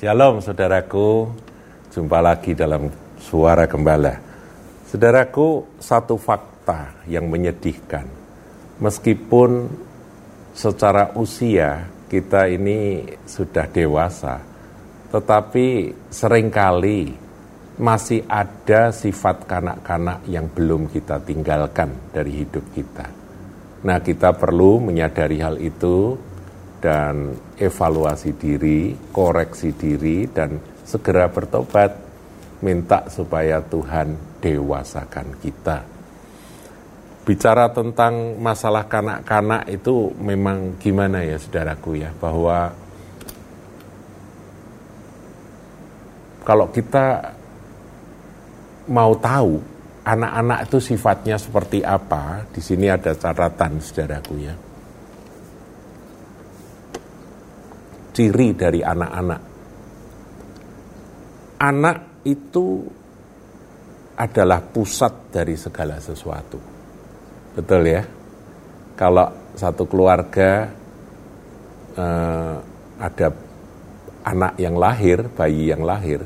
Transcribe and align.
Shalom 0.00 0.40
saudaraku, 0.40 1.28
jumpa 1.92 2.24
lagi 2.24 2.56
dalam 2.56 2.88
suara 3.20 3.68
gembala. 3.68 4.16
Saudaraku, 4.88 5.76
satu 5.76 6.16
fakta 6.16 7.04
yang 7.04 7.28
menyedihkan. 7.28 8.08
Meskipun 8.80 9.68
secara 10.56 11.12
usia 11.20 11.84
kita 12.08 12.48
ini 12.48 13.04
sudah 13.28 13.68
dewasa, 13.68 14.40
tetapi 15.12 15.92
sering 16.08 16.48
kali 16.48 17.12
masih 17.76 18.24
ada 18.24 18.96
sifat 18.96 19.44
kanak-kanak 19.44 20.24
yang 20.24 20.48
belum 20.48 20.88
kita 20.88 21.20
tinggalkan 21.28 21.92
dari 22.08 22.40
hidup 22.40 22.64
kita. 22.72 23.04
Nah, 23.84 24.00
kita 24.00 24.32
perlu 24.32 24.80
menyadari 24.80 25.44
hal 25.44 25.60
itu 25.60 26.16
dan 26.80 27.36
evaluasi 27.60 28.34
diri, 28.34 28.96
koreksi 29.12 29.76
diri, 29.76 30.24
dan 30.32 30.56
segera 30.82 31.28
bertobat, 31.28 31.92
minta 32.64 33.06
supaya 33.12 33.60
Tuhan 33.60 34.40
dewasakan 34.40 35.28
kita. 35.44 35.84
Bicara 37.20 37.68
tentang 37.70 38.40
masalah 38.40 38.88
kanak-kanak 38.88 39.68
itu 39.68 40.10
memang 40.18 40.80
gimana 40.80 41.20
ya 41.20 41.36
saudaraku 41.36 42.00
ya, 42.00 42.10
bahwa 42.16 42.72
kalau 46.42 46.72
kita 46.72 47.36
mau 48.88 49.12
tahu 49.20 49.60
anak-anak 50.00 50.64
itu 50.66 50.80
sifatnya 50.80 51.36
seperti 51.36 51.84
apa, 51.84 52.48
di 52.50 52.64
sini 52.64 52.88
ada 52.88 53.12
catatan 53.12 53.78
saudaraku 53.78 54.34
ya 54.40 54.69
ciri 58.20 58.52
dari 58.52 58.84
anak-anak. 58.84 59.42
Anak 61.56 62.20
itu 62.28 62.84
adalah 64.20 64.60
pusat 64.60 65.32
dari 65.32 65.56
segala 65.56 65.96
sesuatu. 65.96 66.60
Betul 67.56 67.88
ya? 67.88 68.04
Kalau 68.92 69.56
satu 69.56 69.88
keluarga 69.88 70.68
eh, 71.96 72.56
ada 73.00 73.28
anak 74.28 74.52
yang 74.60 74.76
lahir, 74.76 75.32
bayi 75.32 75.72
yang 75.72 75.80
lahir, 75.80 76.20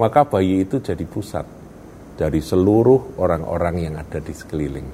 maka 0.00 0.24
bayi 0.24 0.64
itu 0.64 0.80
jadi 0.80 1.04
pusat 1.04 1.44
dari 2.16 2.40
seluruh 2.40 3.20
orang-orang 3.20 3.76
yang 3.84 3.94
ada 4.00 4.16
di 4.16 4.32
sekeliling. 4.32 4.88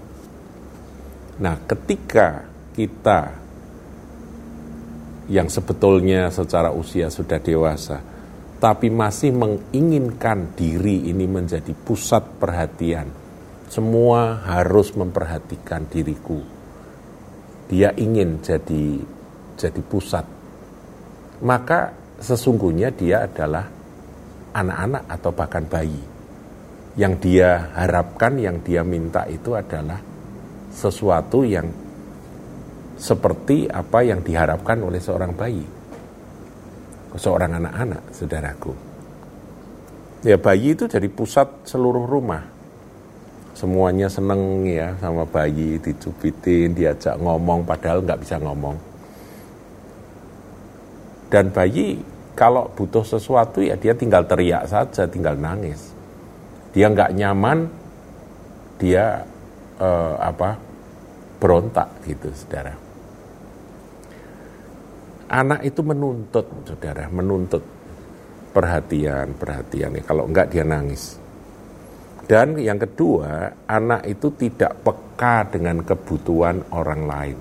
Nah, 1.38 1.54
ketika 1.62 2.42
kita 2.74 3.43
yang 5.28 5.48
sebetulnya 5.48 6.28
secara 6.28 6.68
usia 6.68 7.08
sudah 7.08 7.40
dewasa, 7.40 8.00
tapi 8.60 8.92
masih 8.92 9.32
menginginkan 9.32 10.52
diri 10.56 11.08
ini 11.08 11.24
menjadi 11.24 11.72
pusat 11.72 12.40
perhatian. 12.40 13.08
Semua 13.68 14.44
harus 14.44 14.92
memperhatikan 14.92 15.88
diriku. 15.88 16.40
Dia 17.68 17.90
ingin 17.96 18.44
jadi 18.44 19.00
jadi 19.56 19.82
pusat. 19.84 20.24
Maka 21.42 21.92
sesungguhnya 22.20 22.92
dia 22.94 23.24
adalah 23.24 23.66
anak-anak 24.54 25.02
atau 25.08 25.30
bahkan 25.34 25.64
bayi. 25.66 26.02
Yang 26.94 27.14
dia 27.26 27.74
harapkan, 27.74 28.38
yang 28.38 28.62
dia 28.62 28.86
minta 28.86 29.26
itu 29.26 29.58
adalah 29.58 29.98
sesuatu 30.70 31.42
yang 31.42 31.66
seperti 32.94 33.66
apa 33.66 34.06
yang 34.06 34.22
diharapkan 34.22 34.78
oleh 34.78 35.02
seorang 35.02 35.34
bayi, 35.34 35.66
seorang 37.18 37.58
anak-anak, 37.58 38.02
saudaraku. 38.14 38.72
Ya 40.24 40.40
bayi 40.40 40.72
itu 40.72 40.88
jadi 40.88 41.04
pusat 41.10 41.68
seluruh 41.68 42.06
rumah. 42.06 42.42
Semuanya 43.54 44.10
seneng 44.10 44.66
ya 44.66 44.98
sama 44.98 45.22
bayi, 45.28 45.78
dicubitin, 45.78 46.74
diajak 46.74 47.14
ngomong 47.22 47.62
padahal 47.62 48.02
nggak 48.02 48.20
bisa 48.24 48.40
ngomong. 48.42 48.74
Dan 51.30 51.54
bayi 51.54 52.02
kalau 52.34 52.66
butuh 52.74 53.06
sesuatu 53.06 53.62
ya 53.62 53.78
dia 53.78 53.94
tinggal 53.94 54.26
teriak 54.26 54.66
saja, 54.66 55.06
tinggal 55.06 55.38
nangis. 55.38 55.94
Dia 56.74 56.90
nggak 56.90 57.14
nyaman, 57.14 57.70
dia 58.80 59.22
eh, 59.78 60.14
apa 60.18 60.58
berontak 61.38 61.86
gitu, 62.08 62.32
saudara 62.34 62.83
anak 65.34 65.66
itu 65.66 65.82
menuntut, 65.82 66.46
saudara, 66.62 67.10
menuntut 67.10 67.62
perhatian, 68.54 69.34
perhatian. 69.34 69.98
Kalau 70.06 70.30
enggak 70.30 70.54
dia 70.54 70.62
nangis. 70.62 71.18
Dan 72.24 72.56
yang 72.56 72.78
kedua, 72.78 73.52
anak 73.68 74.06
itu 74.08 74.32
tidak 74.38 74.80
peka 74.80 75.50
dengan 75.50 75.82
kebutuhan 75.82 76.62
orang 76.72 77.02
lain. 77.04 77.38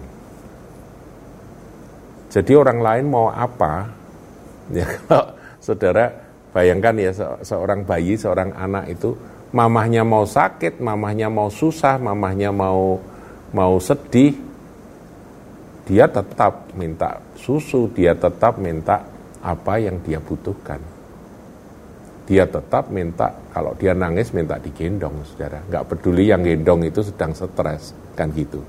Jadi 2.34 2.52
orang 2.58 2.82
lain 2.82 3.06
mau 3.08 3.30
apa, 3.30 3.88
ya 4.76 4.90
kalau 5.06 5.38
saudara 5.62 6.10
bayangkan 6.52 6.98
ya 6.98 7.12
seorang 7.46 7.86
bayi, 7.86 8.18
seorang 8.18 8.52
anak 8.58 8.90
itu 8.90 9.14
mamahnya 9.54 10.02
mau 10.02 10.26
sakit, 10.26 10.82
mamahnya 10.82 11.30
mau 11.30 11.48
susah, 11.48 12.02
mamahnya 12.02 12.50
mau 12.50 12.98
mau 13.54 13.78
sedih, 13.78 14.34
dia 15.84 16.08
tetap 16.08 16.72
minta 16.80 17.20
susu, 17.36 17.92
dia 17.92 18.16
tetap 18.16 18.56
minta 18.56 19.04
apa 19.44 19.76
yang 19.84 20.00
dia 20.00 20.24
butuhkan. 20.24 20.80
Dia 22.24 22.48
tetap 22.48 22.88
minta, 22.88 23.36
kalau 23.52 23.76
dia 23.76 23.92
nangis 23.92 24.32
minta 24.32 24.56
digendong, 24.56 25.28
saudara. 25.28 25.60
Nggak 25.68 25.84
peduli 25.92 26.32
yang 26.32 26.40
gendong 26.40 26.88
itu 26.88 27.04
sedang 27.04 27.36
stres, 27.36 27.92
kan 28.16 28.32
gitu. 28.32 28.64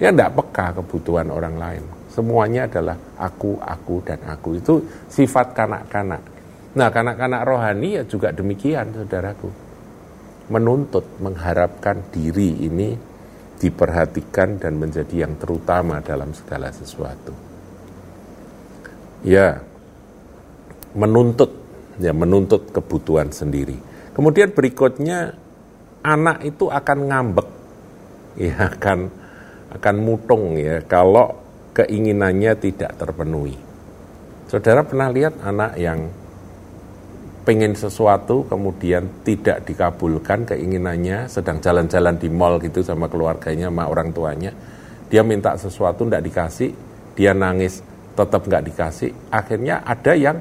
Ya 0.00 0.08
nggak 0.08 0.32
peka 0.32 0.80
kebutuhan 0.80 1.28
orang 1.28 1.60
lain. 1.60 1.84
Semuanya 2.08 2.64
adalah 2.64 2.96
aku, 3.20 3.60
aku, 3.60 4.00
dan 4.00 4.24
aku. 4.24 4.56
Itu 4.56 4.80
sifat 5.12 5.52
kanak-kanak. 5.52 6.24
Nah, 6.72 6.88
kanak-kanak 6.88 7.42
rohani 7.44 8.00
ya 8.00 8.02
juga 8.08 8.32
demikian, 8.32 8.96
saudaraku. 8.96 9.52
Menuntut, 10.48 11.04
mengharapkan 11.20 12.00
diri 12.08 12.64
ini 12.64 13.09
diperhatikan 13.60 14.56
dan 14.56 14.80
menjadi 14.80 15.28
yang 15.28 15.36
terutama 15.36 16.00
dalam 16.00 16.32
segala 16.32 16.72
sesuatu. 16.72 17.36
Ya, 19.20 19.60
menuntut, 20.96 21.52
ya 22.00 22.16
menuntut 22.16 22.72
kebutuhan 22.72 23.28
sendiri. 23.30 23.76
Kemudian 24.16 24.56
berikutnya 24.56 25.36
anak 26.00 26.40
itu 26.48 26.72
akan 26.72 26.98
ngambek, 27.12 27.48
ya 28.40 28.72
akan 28.72 28.98
akan 29.70 29.96
mutung 30.02 30.58
ya 30.58 30.82
kalau 30.82 31.36
keinginannya 31.76 32.58
tidak 32.58 32.96
terpenuhi. 32.98 33.54
Saudara 34.50 34.82
pernah 34.82 35.12
lihat 35.14 35.38
anak 35.46 35.78
yang 35.78 36.10
pengen 37.50 37.74
sesuatu 37.74 38.46
kemudian 38.46 39.26
tidak 39.26 39.66
dikabulkan 39.66 40.46
keinginannya 40.46 41.26
sedang 41.26 41.58
jalan-jalan 41.58 42.14
di 42.14 42.30
mall 42.30 42.62
gitu 42.62 42.86
sama 42.86 43.10
keluarganya 43.10 43.66
sama 43.66 43.90
orang 43.90 44.14
tuanya 44.14 44.54
dia 45.10 45.26
minta 45.26 45.58
sesuatu 45.58 46.06
tidak 46.06 46.30
dikasih 46.30 46.70
dia 47.18 47.34
nangis 47.34 47.82
tetap 48.14 48.46
nggak 48.46 48.70
dikasih 48.70 49.10
akhirnya 49.34 49.82
ada 49.82 50.14
yang 50.14 50.38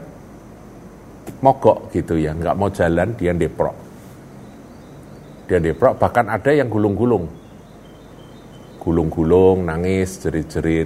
mogok 1.41 1.89
gitu 1.89 2.13
ya 2.21 2.37
nggak 2.37 2.53
mau 2.53 2.69
jalan 2.69 3.17
dia 3.17 3.33
deprok 3.33 3.89
dia 5.49 5.57
deprok 5.57 5.97
bahkan 5.97 6.29
ada 6.29 6.53
yang 6.53 6.69
gulung-gulung. 6.69 7.25
Gulung-gulung 8.77 9.65
nangis 9.65 10.21
jerit-jerit. 10.21 10.85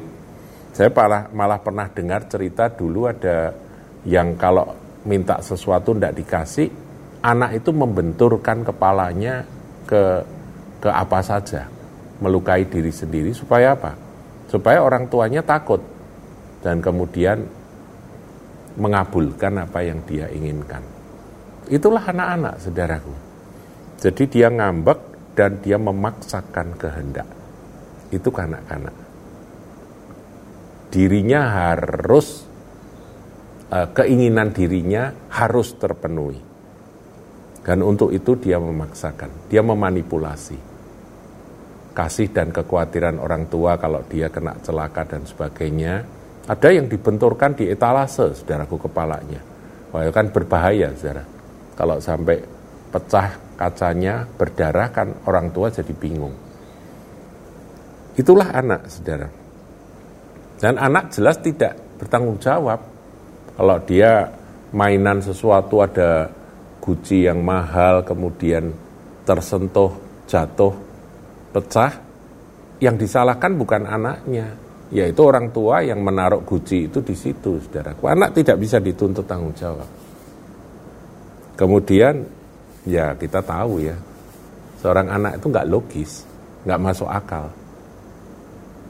Saya 0.72 0.88
malah 0.88 1.28
malah 1.36 1.60
pernah 1.60 1.92
dengar 1.92 2.32
cerita 2.32 2.72
dulu 2.72 3.12
ada 3.12 3.52
yang 4.08 4.40
kalau 4.40 4.72
minta 5.04 5.40
sesuatu 5.44 5.96
tidak 5.96 6.16
dikasih, 6.20 6.68
anak 7.24 7.60
itu 7.60 7.72
membenturkan 7.72 8.68
kepalanya 8.68 9.44
ke 9.88 10.24
ke 10.84 10.90
apa 10.92 11.24
saja, 11.24 11.68
melukai 12.20 12.68
diri 12.68 12.92
sendiri 12.92 13.32
supaya 13.32 13.76
apa? 13.76 13.96
Supaya 14.52 14.84
orang 14.84 15.08
tuanya 15.08 15.40
takut 15.40 15.80
dan 16.60 16.84
kemudian 16.84 17.44
mengabulkan 18.76 19.64
apa 19.64 19.80
yang 19.86 20.04
dia 20.04 20.28
inginkan. 20.28 20.84
Itulah 21.72 22.04
anak-anak, 22.04 22.60
saudaraku. 22.60 23.14
Jadi 24.04 24.24
dia 24.28 24.52
ngambek 24.52 25.00
dan 25.40 25.64
dia 25.64 25.80
memaksakan 25.80 26.76
kehendak. 26.76 27.28
Itu 28.12 28.30
kanak-kanak. 28.30 28.96
Dirinya 30.92 31.42
harus 31.50 32.46
keinginan 33.74 34.54
dirinya 34.54 35.10
harus 35.34 35.74
terpenuhi. 35.80 36.42
Dan 37.64 37.80
untuk 37.80 38.12
itu 38.12 38.36
dia 38.36 38.60
memaksakan, 38.60 39.48
dia 39.48 39.64
memanipulasi. 39.64 40.60
Kasih 41.94 42.34
dan 42.34 42.52
kekhawatiran 42.52 43.22
orang 43.22 43.48
tua 43.48 43.80
kalau 43.80 44.04
dia 44.10 44.28
kena 44.28 44.58
celaka 44.60 45.08
dan 45.08 45.24
sebagainya. 45.24 46.04
Ada 46.44 46.76
yang 46.76 46.92
dibenturkan 46.92 47.56
di 47.56 47.72
etalase, 47.72 48.36
saudaraku 48.36 48.90
kepalanya. 48.90 49.40
Wah, 49.96 50.04
kan 50.12 50.28
berbahaya, 50.34 50.92
saudara. 50.98 51.24
Kalau 51.78 52.04
sampai 52.04 52.44
pecah 52.92 53.56
kacanya, 53.56 54.28
berdarah 54.28 54.90
kan 54.92 55.08
orang 55.24 55.56
tua 55.56 55.72
jadi 55.72 55.94
bingung. 55.96 56.36
Itulah 58.20 58.52
anak, 58.52 58.92
saudara. 58.92 59.30
Dan 60.60 60.76
anak 60.78 61.16
jelas 61.16 61.40
tidak 61.40 61.80
bertanggung 62.02 62.42
jawab. 62.44 62.93
Kalau 63.54 63.78
dia 63.86 64.28
mainan 64.74 65.22
sesuatu 65.22 65.86
ada 65.86 66.28
guci 66.82 67.30
yang 67.30 67.40
mahal, 67.46 68.02
kemudian 68.02 68.74
tersentuh, 69.24 69.94
jatuh, 70.26 70.74
pecah, 71.54 71.94
yang 72.84 73.00
disalahkan 73.00 73.56
bukan 73.56 73.88
anaknya, 73.88 74.52
yaitu 74.92 75.22
orang 75.24 75.54
tua 75.54 75.80
yang 75.86 76.04
menaruh 76.04 76.44
guci 76.44 76.92
itu 76.92 77.00
di 77.00 77.16
situ, 77.16 77.62
saudaraku. 77.64 78.10
Anak 78.10 78.36
tidak 78.36 78.60
bisa 78.60 78.82
dituntut 78.82 79.24
tanggung 79.24 79.56
jawab. 79.56 79.88
Kemudian, 81.54 82.26
ya 82.84 83.14
kita 83.16 83.40
tahu 83.46 83.86
ya, 83.86 83.96
seorang 84.82 85.08
anak 85.08 85.40
itu 85.40 85.46
nggak 85.48 85.70
logis, 85.70 86.26
nggak 86.66 86.82
masuk 86.82 87.08
akal. 87.08 87.48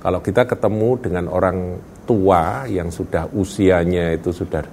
Kalau 0.01 0.19
kita 0.23 0.47
ketemu 0.47 0.89
dengan 0.97 1.25
orang 1.29 1.77
tua 2.03 2.67
yang 2.67 2.91
sudah 2.91 3.27
usianya 3.31 4.15
itu 4.15 4.29
sudah 4.35 4.63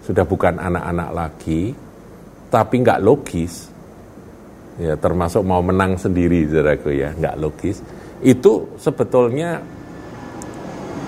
sudah 0.00 0.24
bukan 0.26 0.58
anak-anak 0.58 1.10
lagi, 1.14 1.70
tapi 2.50 2.74
nggak 2.82 3.02
logis, 3.04 3.70
ya 4.80 4.98
termasuk 4.98 5.44
mau 5.46 5.62
menang 5.62 5.94
sendiri, 5.94 6.50
saudaraku 6.50 6.90
ya, 6.96 7.14
nggak 7.14 7.38
logis, 7.38 7.78
itu 8.24 8.74
sebetulnya 8.80 9.62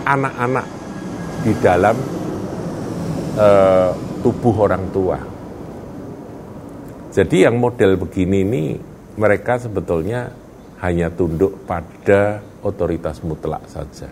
anak-anak 0.07 0.67
di 1.43 1.53
dalam 1.59 1.97
uh, 3.39 3.91
tubuh 4.23 4.55
orang 4.71 4.85
tua. 4.95 5.19
Jadi 7.13 7.45
yang 7.45 7.59
model 7.61 7.99
begini 8.01 8.39
ini 8.41 8.65
mereka 9.21 9.61
sebetulnya 9.61 10.33
hanya 10.81 11.13
tunduk 11.13 11.67
pada 11.69 12.41
otoritas 12.63 13.21
mutlak 13.21 13.67
saja. 13.69 14.09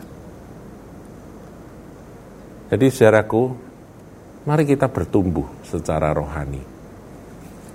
Jadi 2.70 2.86
saudaraku, 2.86 3.70
Mari 4.40 4.64
kita 4.64 4.88
bertumbuh 4.88 5.44
secara 5.60 6.16
rohani. 6.16 6.64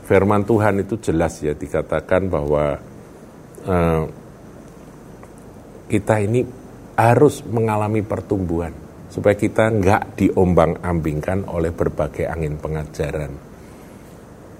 Firman 0.09 0.41
Tuhan 0.49 0.81
itu 0.81 0.97
jelas 0.97 1.37
ya 1.45 1.53
dikatakan 1.53 2.25
bahwa 2.25 2.81
uh, 3.69 4.03
kita 5.85 6.25
ini 6.25 6.41
harus 6.97 7.45
mengalami 7.45 8.01
pertumbuhan 8.01 8.73
supaya 9.13 9.37
kita 9.37 9.69
nggak 9.69 10.17
diombang-ambingkan 10.17 11.45
oleh 11.53 11.69
berbagai 11.69 12.25
angin 12.25 12.57
pengajaran. 12.57 13.31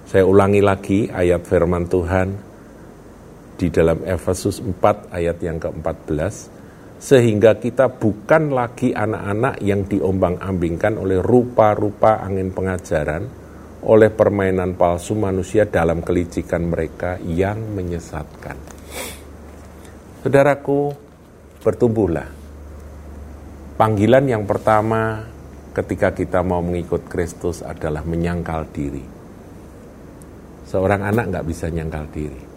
Saya 0.06 0.30
ulangi 0.30 0.62
lagi 0.62 1.10
ayat 1.10 1.42
firman 1.42 1.90
Tuhan 1.90 2.28
di 3.58 3.74
dalam 3.74 4.06
Efesus 4.06 4.62
4 4.62 5.10
ayat 5.10 5.42
yang 5.42 5.58
ke-14 5.58 6.55
sehingga 6.96 7.60
kita 7.60 7.92
bukan 7.92 8.56
lagi 8.56 8.96
anak-anak 8.96 9.60
yang 9.60 9.84
diombang-ambingkan 9.84 10.96
oleh 10.96 11.20
rupa-rupa 11.20 12.24
angin 12.24 12.56
pengajaran, 12.56 13.24
oleh 13.86 14.10
permainan 14.10 14.80
palsu 14.80 15.14
manusia 15.14 15.68
dalam 15.68 16.02
kelicikan 16.02 16.66
mereka 16.66 17.20
yang 17.22 17.60
menyesatkan. 17.76 18.58
Saudaraku, 20.26 20.90
bertumbuhlah. 21.62 22.30
Panggilan 23.76 24.26
yang 24.26 24.48
pertama 24.48 25.28
ketika 25.76 26.16
kita 26.16 26.40
mau 26.42 26.64
mengikut 26.64 27.06
Kristus 27.12 27.60
adalah 27.62 28.02
menyangkal 28.08 28.72
diri. 28.72 29.04
Seorang 30.66 31.06
anak 31.06 31.30
nggak 31.30 31.46
bisa 31.46 31.70
nyangkal 31.70 32.10
diri 32.10 32.55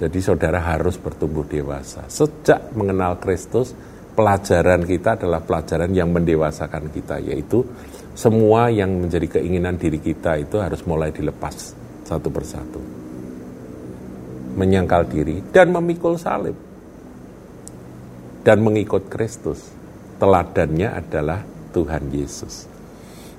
jadi 0.00 0.18
saudara 0.24 0.58
harus 0.62 0.96
bertumbuh 0.96 1.44
dewasa. 1.44 2.08
Sejak 2.08 2.72
mengenal 2.72 3.20
Kristus, 3.20 3.76
pelajaran 4.16 4.84
kita 4.84 5.20
adalah 5.20 5.44
pelajaran 5.44 5.92
yang 5.92 6.12
mendewasakan 6.12 6.88
kita, 6.92 7.20
yaitu 7.20 7.64
semua 8.12 8.68
yang 8.68 8.92
menjadi 8.92 9.40
keinginan 9.40 9.80
diri 9.80 10.00
kita 10.00 10.36
itu 10.36 10.60
harus 10.60 10.84
mulai 10.84 11.12
dilepas 11.12 11.76
satu 12.04 12.28
persatu. 12.28 12.80
Menyangkal 14.52 15.08
diri 15.08 15.40
dan 15.48 15.72
memikul 15.72 16.20
salib. 16.20 16.56
Dan 18.42 18.58
mengikut 18.60 19.06
Kristus. 19.06 19.70
Teladannya 20.18 20.92
adalah 20.92 21.40
Tuhan 21.72 22.10
Yesus. 22.10 22.66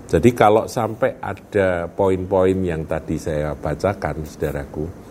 Jadi 0.10 0.30
kalau 0.36 0.68
sampai 0.68 1.16
ada 1.20 1.88
poin-poin 1.92 2.56
yang 2.60 2.84
tadi 2.88 3.16
saya 3.20 3.56
bacakan, 3.56 4.24
saudaraku, 4.28 5.03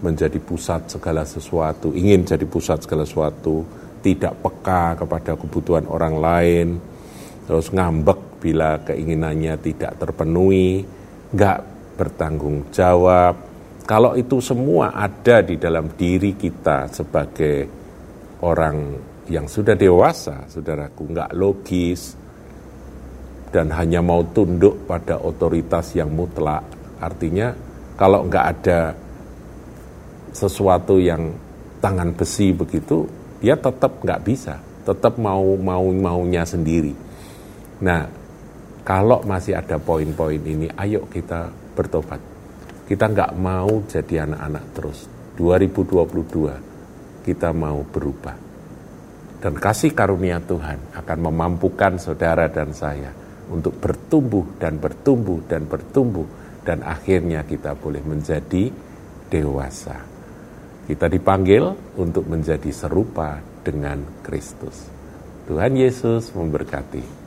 menjadi 0.00 0.36
pusat 0.40 0.92
segala 0.92 1.24
sesuatu, 1.24 1.92
ingin 1.96 2.26
jadi 2.26 2.44
pusat 2.44 2.84
segala 2.84 3.08
sesuatu, 3.08 3.64
tidak 4.04 4.38
peka 4.44 4.98
kepada 5.00 5.32
kebutuhan 5.34 5.88
orang 5.88 6.14
lain, 6.20 6.66
terus 7.48 7.72
ngambek 7.72 8.38
bila 8.38 8.78
keinginannya 8.84 9.56
tidak 9.58 9.96
terpenuhi, 9.96 10.84
nggak 11.32 11.58
bertanggung 11.96 12.68
jawab. 12.70 13.34
Kalau 13.86 14.18
itu 14.18 14.42
semua 14.42 14.92
ada 14.92 15.40
di 15.40 15.56
dalam 15.56 15.94
diri 15.94 16.34
kita 16.34 16.90
sebagai 16.90 17.56
orang 18.42 18.98
yang 19.30 19.46
sudah 19.46 19.74
dewasa, 19.74 20.46
saudaraku, 20.50 21.02
nggak 21.10 21.30
logis, 21.34 22.14
dan 23.50 23.72
hanya 23.72 24.02
mau 24.02 24.26
tunduk 24.34 24.84
pada 24.84 25.18
otoritas 25.22 25.94
yang 25.96 26.12
mutlak. 26.12 26.62
Artinya 27.00 27.54
kalau 27.96 28.26
nggak 28.26 28.46
ada 28.58 29.05
sesuatu 30.36 31.00
yang 31.00 31.32
tangan 31.80 32.12
besi 32.12 32.52
begitu, 32.52 33.08
dia 33.40 33.56
tetap 33.56 34.04
nggak 34.04 34.20
bisa, 34.20 34.60
tetap 34.84 35.16
mau 35.16 35.56
mau 35.56 35.88
maunya 35.88 36.44
sendiri. 36.44 36.92
Nah, 37.80 38.04
kalau 38.84 39.24
masih 39.24 39.56
ada 39.56 39.80
poin-poin 39.80 40.40
ini, 40.44 40.68
ayo 40.76 41.08
kita 41.08 41.48
bertobat. 41.72 42.20
Kita 42.84 43.08
nggak 43.08 43.32
mau 43.40 43.82
jadi 43.88 44.28
anak-anak 44.28 44.64
terus. 44.76 44.98
2022 45.36 47.26
kita 47.26 47.50
mau 47.50 47.82
berubah. 47.82 48.36
Dan 49.36 49.58
kasih 49.58 49.92
karunia 49.92 50.40
Tuhan 50.40 50.96
akan 50.96 51.18
memampukan 51.18 52.00
saudara 52.00 52.48
dan 52.48 52.72
saya 52.72 53.12
untuk 53.52 53.76
bertumbuh 53.78 54.56
dan 54.56 54.80
bertumbuh 54.80 55.44
dan 55.44 55.68
bertumbuh 55.68 56.24
dan 56.64 56.82
akhirnya 56.82 57.44
kita 57.44 57.76
boleh 57.76 58.00
menjadi 58.00 58.72
dewasa. 59.28 60.15
Kita 60.86 61.10
dipanggil 61.10 61.66
untuk 61.98 62.30
menjadi 62.30 62.70
serupa 62.70 63.42
dengan 63.66 64.06
Kristus. 64.22 64.86
Tuhan 65.50 65.74
Yesus 65.74 66.30
memberkati. 66.30 67.25